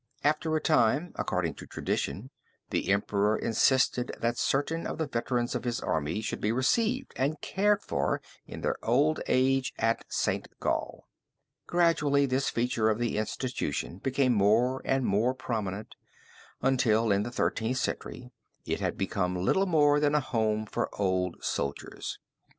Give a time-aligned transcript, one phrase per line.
[0.23, 2.31] After a time according to tradition,
[2.71, 7.39] the emperor insisted that certain of the veterans of his army should be received and
[7.39, 10.47] cared for in their old age at St.
[10.59, 11.07] Gall.
[11.67, 15.93] Gradually this feature of the institution became more and more prominent
[16.63, 18.31] until in the Thirteenth Century
[18.65, 22.17] it had become little more than a home for old soldiers.